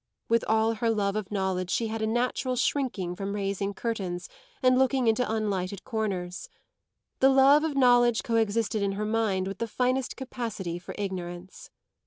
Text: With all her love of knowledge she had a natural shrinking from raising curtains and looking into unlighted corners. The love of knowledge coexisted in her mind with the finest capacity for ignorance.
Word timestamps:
With 0.27 0.43
all 0.47 0.73
her 0.73 0.89
love 0.89 1.15
of 1.15 1.31
knowledge 1.31 1.69
she 1.69 1.85
had 1.89 2.01
a 2.01 2.07
natural 2.07 2.55
shrinking 2.55 3.15
from 3.15 3.35
raising 3.35 3.71
curtains 3.75 4.29
and 4.63 4.75
looking 4.75 5.05
into 5.05 5.31
unlighted 5.31 5.83
corners. 5.83 6.49
The 7.19 7.29
love 7.29 7.63
of 7.63 7.77
knowledge 7.77 8.23
coexisted 8.23 8.81
in 8.81 8.93
her 8.93 9.05
mind 9.05 9.45
with 9.47 9.59
the 9.59 9.67
finest 9.67 10.17
capacity 10.17 10.79
for 10.79 10.95
ignorance. 10.97 11.69